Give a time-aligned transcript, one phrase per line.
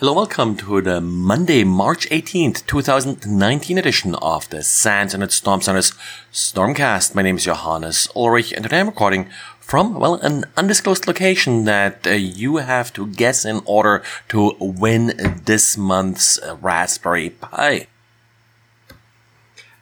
[0.00, 5.92] Hello, welcome to the Monday, March 18th, 2019 edition of the SANS Internet Storm Center's
[6.32, 7.14] Stormcast.
[7.14, 9.28] My name is Johannes Ullrich and today I'm recording
[9.60, 15.40] from, well, an undisclosed location that uh, you have to guess in order to win
[15.44, 17.86] this month's Raspberry Pi.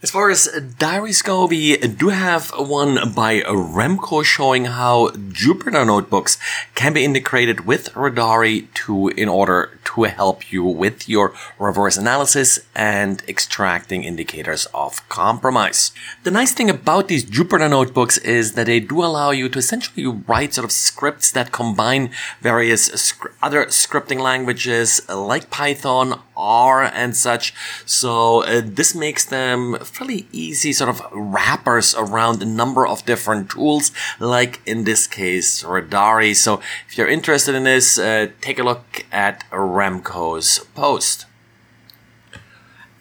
[0.02, 0.48] As far as
[0.80, 6.38] diaries go, we do have one by Remco showing how Jupyter notebooks
[6.74, 13.22] can be integrated with Radare2 in order to help you with your reverse analysis and
[13.28, 15.92] extracting indicators of compromise.
[16.24, 20.06] The nice thing about these Jupyter notebooks is that they do allow you to essentially
[20.06, 22.10] write sort of scripts that combine
[22.40, 27.54] various other scripting languages like Python, R, and such.
[27.86, 33.50] So uh, this makes them fairly easy sort of wrappers around a number of different
[33.50, 36.34] tools, like in this case, Radare.
[36.34, 41.26] So if you're interested in this, uh, take a look at Remco's post.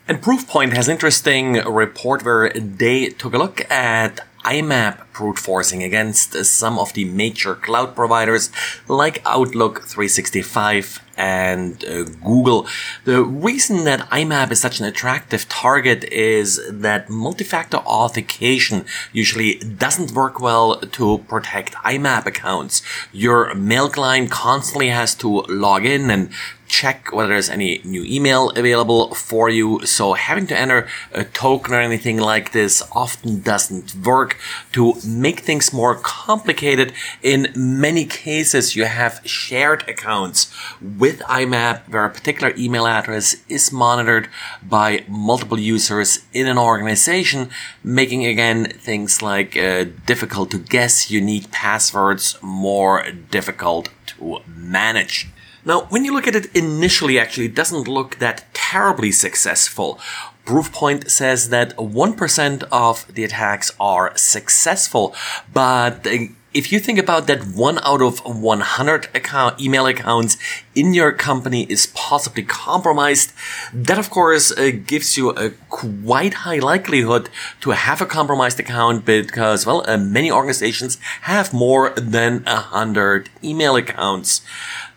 [0.07, 6.33] And Proofpoint has interesting report where they took a look at IMAP brute forcing against
[6.45, 8.49] some of the major cloud providers
[8.87, 12.65] like Outlook 365 and uh, Google.
[13.05, 20.11] The reason that IMAP is such an attractive target is that multi-factor authentication usually doesn't
[20.13, 22.81] work well to protect IMAP accounts.
[23.11, 26.31] Your mail client constantly has to log in and
[26.71, 29.85] check whether there's any new email available for you.
[29.85, 34.37] So having to enter a token or anything like this often doesn't work.
[34.71, 42.05] To make things more complicated, in many cases you have shared accounts with IMAP where
[42.05, 44.29] a particular email address is monitored
[44.63, 47.49] by multiple users in an organization,
[47.83, 55.27] making again things like uh, difficult to guess unique passwords more difficult to manage.
[55.63, 59.99] Now, when you look at it initially, actually, it doesn't look that terribly successful.
[60.45, 65.13] Proofpoint says that 1% of the attacks are successful,
[65.53, 66.07] but
[66.53, 70.37] if you think about that one out of 100 account, email accounts
[70.75, 73.31] in your company is possibly compromised,
[73.73, 77.29] that of course uh, gives you a quite high likelihood
[77.61, 83.75] to have a compromised account because, well, uh, many organizations have more than 100 email
[83.77, 84.41] accounts.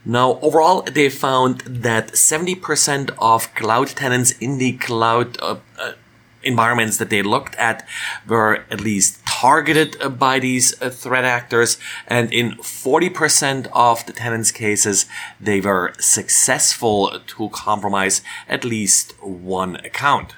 [0.05, 5.93] Now, overall, they found that 70% of cloud tenants in the cloud uh, uh,
[6.43, 7.87] environments that they looked at
[8.27, 11.77] were at least targeted by these uh, threat actors.
[12.07, 15.05] And in 40% of the tenants' cases,
[15.39, 20.33] they were successful to compromise at least one account.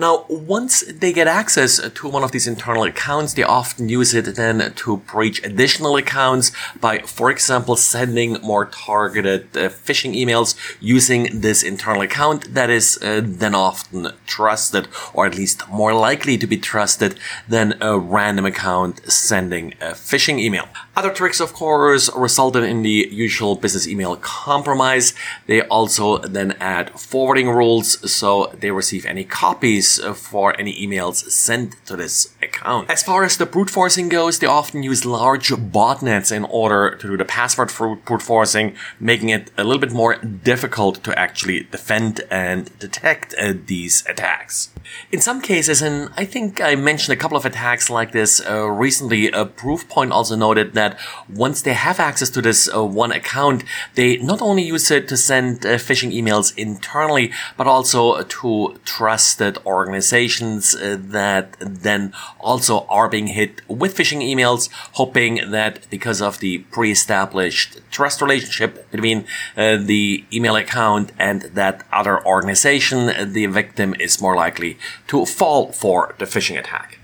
[0.00, 4.34] Now, once they get access to one of these internal accounts, they often use it
[4.34, 11.40] then to breach additional accounts by, for example, sending more targeted uh, phishing emails using
[11.42, 16.46] this internal account that is uh, then often trusted, or at least more likely to
[16.46, 20.66] be trusted than a random account sending a phishing email.
[20.96, 25.12] Other tricks, of course, resulted in the usual business email compromise.
[25.46, 31.74] They also then add forwarding rules so they receive any copies for any emails sent
[31.86, 32.90] to this account.
[32.90, 37.08] As far as the brute forcing goes, they often use large botnets in order to
[37.08, 37.72] do the password
[38.04, 43.54] brute forcing, making it a little bit more difficult to actually defend and detect uh,
[43.66, 44.70] these attacks.
[45.12, 48.68] In some cases, and I think I mentioned a couple of attacks like this uh,
[48.68, 53.64] recently, a Proofpoint also noted that once they have access to this uh, one account,
[53.94, 59.58] they not only use it to send uh, phishing emails internally, but also to trusted
[59.70, 66.38] organizations uh, that then also are being hit with phishing emails, hoping that because of
[66.40, 69.24] the pre-established trust relationship between
[69.56, 74.78] uh, the email account and that other organization, the victim is more likely
[75.08, 76.98] to fall for the phishing attack.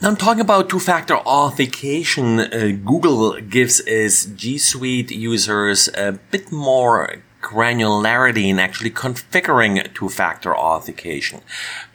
[0.00, 2.40] Now I'm talking about two-factor authentication.
[2.40, 10.56] Uh, Google gives its G Suite users a bit more granularity in actually configuring two-factor
[10.56, 11.40] authentication.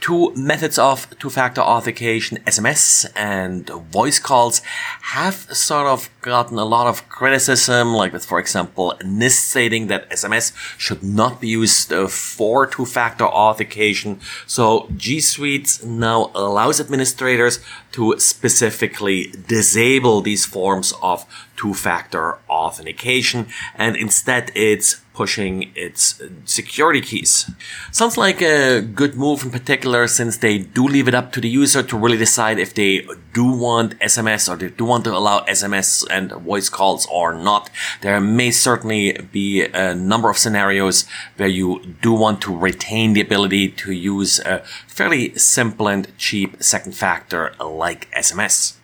[0.01, 4.61] Two methods of two-factor authentication, SMS and voice calls,
[5.01, 10.09] have sort of gotten a lot of criticism, like with, for example, NIST stating that
[10.09, 14.19] SMS should not be used uh, for two-factor authentication.
[14.45, 17.59] So G Suite now allows administrators
[17.93, 27.49] to specifically disable these forms of two-factor authentication, and instead it's pushing its security keys.
[27.91, 31.49] Sounds like a good move in particular since they do leave it up to the
[31.49, 32.91] user to really decide if they
[33.33, 37.71] do want SMS or they do want to allow SMS and voice calls or not.
[38.01, 41.05] There may certainly be a number of scenarios
[41.37, 46.61] where you do want to retain the ability to use a fairly simple and cheap
[46.61, 48.76] second factor like SMS.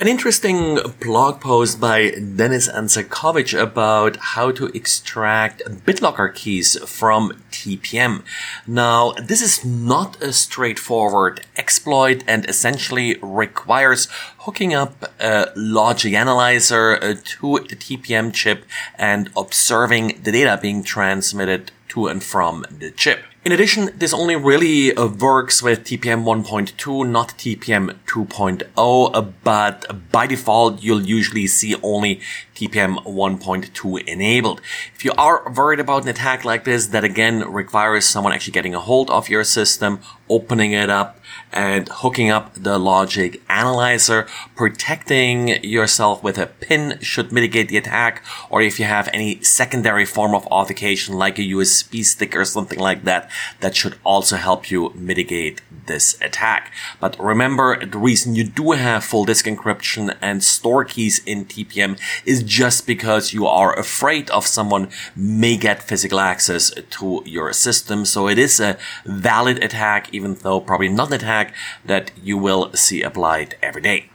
[0.00, 8.22] An interesting blog post by Denis Andzakovic about how to extract BitLocker keys from TPM.
[8.66, 14.08] Now, this is not a straightforward exploit and essentially requires
[14.38, 18.64] hooking up a logic analyzer uh, to the TPM chip
[18.96, 23.20] and observing the data being transmitted to and from the chip.
[23.42, 30.12] In addition, this only really uh, works with TPM 1.2, not TPM 2.0, uh, but
[30.12, 32.20] by default, you'll usually see only
[32.60, 34.60] TPM 1.2 enabled.
[34.94, 38.74] If you are worried about an attack like this, that again requires someone actually getting
[38.74, 41.18] a hold of your system, opening it up,
[41.52, 48.22] and hooking up the logic analyzer, protecting yourself with a pin should mitigate the attack,
[48.50, 52.78] or if you have any secondary form of authentication like a USB stick or something
[52.78, 53.30] like that,
[53.60, 56.72] that should also help you mitigate this attack.
[57.00, 61.98] But remember, the reason you do have full disk encryption and store keys in TPM
[62.24, 68.04] is just because you are afraid of someone may get physical access to your system.
[68.04, 68.76] So it is a
[69.06, 71.54] valid attack, even though probably not an attack
[71.84, 74.10] that you will see applied every day.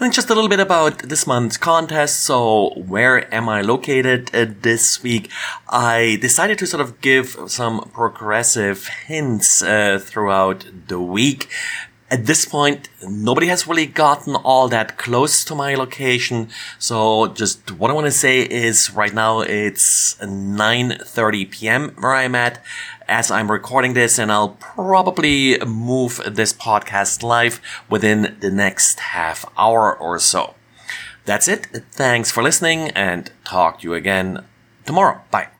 [0.00, 2.22] And just a little bit about this month's contest.
[2.22, 5.30] So, where am I located uh, this week?
[5.68, 11.48] I decided to sort of give some progressive hints uh, throughout the week.
[12.12, 16.50] At this point, nobody has really gotten all that close to my location.
[16.78, 21.96] So just what I want to say is right now it's 9.30 p.m.
[21.98, 22.62] where I'm at
[23.08, 29.46] as I'm recording this and I'll probably move this podcast live within the next half
[29.56, 30.54] hour or so.
[31.24, 31.66] That's it.
[31.92, 34.44] Thanks for listening and talk to you again
[34.84, 35.22] tomorrow.
[35.30, 35.48] Bye.